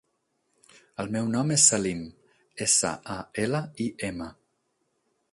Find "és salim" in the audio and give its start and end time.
1.55-1.99